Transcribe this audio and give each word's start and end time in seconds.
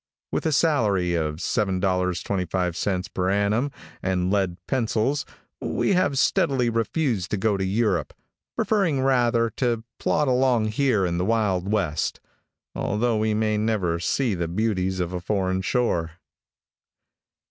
With 0.31 0.47
a 0.47 0.51
salary 0.51 1.13
of 1.13 1.35
$7.25 1.35 3.13
per 3.13 3.29
annum, 3.29 3.69
and 4.01 4.31
lead 4.31 4.57
pencils, 4.65 5.27
we 5.59 5.93
have 5.93 6.17
steadily 6.17 6.71
refused 6.71 7.29
to 7.29 7.37
go 7.37 7.55
to 7.55 7.63
Europe, 7.63 8.11
preferring 8.55 9.01
rather 9.01 9.51
to 9.57 9.83
plod 9.99 10.27
along 10.27 10.69
here 10.69 11.05
in 11.05 11.19
the 11.19 11.25
wild 11.25 11.71
west, 11.71 12.19
although 12.73 13.17
we 13.17 13.35
may 13.35 13.59
never 13.59 13.99
see 13.99 14.33
the 14.33 14.47
beauties 14.47 14.99
of 14.99 15.13
a 15.13 15.21
foreign 15.21 15.61
shore. 15.61 16.13